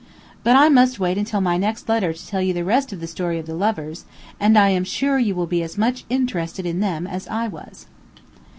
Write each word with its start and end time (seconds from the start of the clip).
But 0.43 0.55
I 0.55 0.67
must 0.67 0.99
wait 0.99 1.19
until 1.19 1.41
my 1.41 1.57
next 1.57 1.87
letter 1.87 2.11
to 2.11 2.27
tell 2.27 2.41
you 2.41 2.55
the 2.55 2.63
rest 2.63 2.91
of 2.91 2.99
the 3.01 3.05
story 3.05 3.37
of 3.37 3.45
the 3.45 3.53
lovers, 3.53 4.05
and 4.39 4.57
I 4.57 4.69
am 4.69 4.83
sure 4.83 5.19
you 5.19 5.35
will 5.35 5.45
be 5.45 5.61
as 5.61 5.77
much 5.77 6.05
interested 6.09 6.65
in 6.65 6.79
them 6.79 7.05
as 7.05 7.27
I 7.27 7.47
was. 7.47 7.85